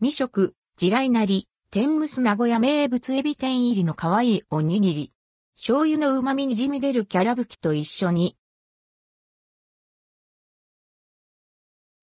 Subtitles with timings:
[0.00, 5.12] 未食、地雷なり、天むす名古屋名物エビ天入りの可愛いおにぎり。
[5.56, 8.36] 醤油の旨味にじみ出るキャラ吹きと一緒に。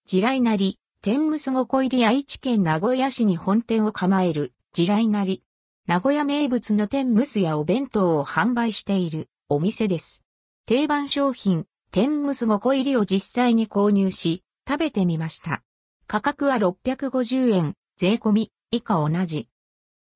[0.06, 5.42] 地雷なり、天むす5個入り愛知県名古屋市に本店を構える、地雷なり。
[5.88, 10.22] 名古屋名物の天むすやお弁当を販売しているお店です。
[10.66, 15.64] 定番商品、天むす5個入りを実際に購入し、食べてみました。
[16.08, 19.48] 価格は650円、税込み、以下同じ。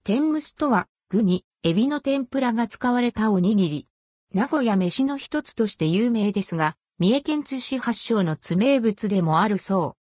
[0.04, 3.88] 天むすとは、具に、エビの天ぷらが使われたおにぎり。
[4.34, 10.00] 名古屋飯の一つとして有名ですが、三重県津市発祥の津名物でもあるそう。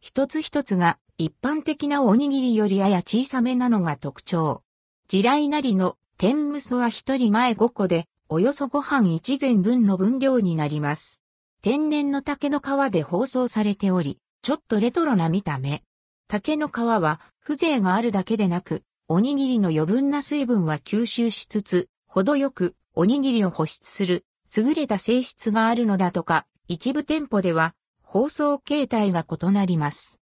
[0.00, 4.62] 一つ一つが一般的なおにぎりよりやや小さめなのが特徴。
[5.08, 11.22] 地雷なりの天むすは一人前5個で、およそご飯一膳分の分量になります。
[11.62, 15.82] 天然の竹の皮で包装されており、ちょっとレトロな見た目。
[16.28, 24.24] 竹の皮は風情があるだけでなく、おにぎりの余分な水分は吸収しつつ、程よくおにぎりを保湿する
[24.56, 30.20] 優れた性質があるのだとか、一部店舗では包装形態が異なります。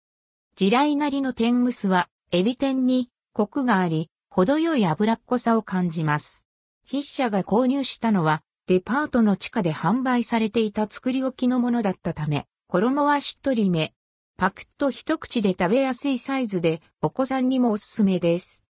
[0.55, 6.45] 地雷なりの天むすは、エビ天にコクがあり、程よい脂っこさを感じます。
[6.87, 13.93] 筆者が購入したのは、デパートの地下で販売されていた作り置きのものだったため、衣はしっとりめ、
[14.39, 18.67] パクッと一口で食べやすいサイズで、お子さんにもおすすめです。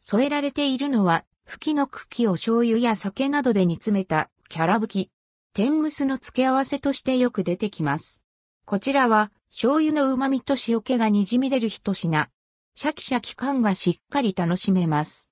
[0.00, 5.10] 添えられているのは、吹きの茎を醤油や酒などで煮詰めた、キャラ吹き。
[5.52, 8.22] 天むすの付け合わせとしてよく出てきます。
[8.64, 12.30] こちらは、醤油の旨味と塩気が滲み出る一品。
[12.74, 15.30] シャキシャキ感がしっかり楽しめます。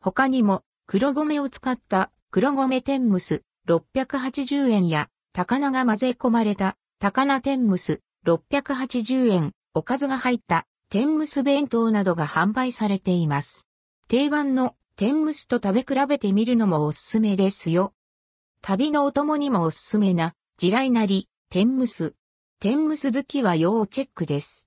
[0.00, 13.68] 他にも、黒米を使った黒米天むす680円や、高菜が混ぜ込まれた高菜天むす680円、おかずが入った天むす弁当などが販売されています。
[14.08, 17.92] 定番の天むすと食べ比べてみるのもおすすめですよ。
[18.62, 22.14] 旅のお供にもおすすめな、地雷なり、天むす。
[22.58, 24.64] 天むす好きは要チェックです。